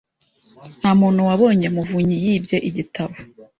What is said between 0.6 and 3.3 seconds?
Ntamuntu wabonye Muvunyi yibye igitabo.